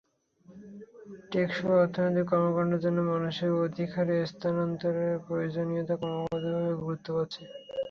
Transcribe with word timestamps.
টেকসই 1.31 1.75
অর্থনৈতিক 1.77 2.25
কর্মকাণ্ডের 2.31 2.83
জন্য 2.85 2.99
মানুষের 3.11 3.51
অধিক 3.63 3.89
হারে 3.95 4.15
স্থানান্তরের 4.31 5.13
প্রয়োজনীয়তা 5.25 5.95
ক্রমাগতভাবেই 5.99 6.79
গুরুত্ব 6.81 7.07
পাচ্ছে। 7.15 7.41